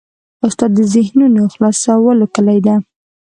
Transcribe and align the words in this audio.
استاد 0.45 0.71
د 0.77 0.79
ذهنونو 0.93 1.41
خلاصولو 1.53 2.25
کلۍ 2.35 2.59
ده. 2.65 2.75